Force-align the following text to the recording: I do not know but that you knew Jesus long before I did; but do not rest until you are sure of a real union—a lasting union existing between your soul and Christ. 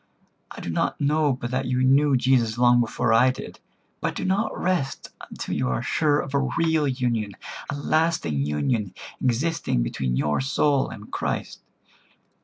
I 0.49 0.61
do 0.61 0.71
not 0.71 0.99
know 0.99 1.33
but 1.33 1.51
that 1.51 1.67
you 1.67 1.83
knew 1.83 2.17
Jesus 2.17 2.57
long 2.57 2.79
before 2.81 3.13
I 3.13 3.29
did; 3.29 3.59
but 3.99 4.15
do 4.15 4.25
not 4.25 4.59
rest 4.59 5.09
until 5.29 5.53
you 5.53 5.69
are 5.69 5.83
sure 5.83 6.19
of 6.19 6.33
a 6.33 6.49
real 6.57 6.87
union—a 6.87 7.75
lasting 7.75 8.43
union 8.43 8.95
existing 9.23 9.83
between 9.83 10.15
your 10.15 10.41
soul 10.41 10.89
and 10.89 11.11
Christ. 11.11 11.61